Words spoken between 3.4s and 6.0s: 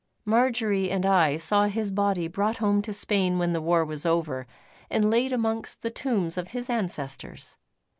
the war was over, and laid amongst the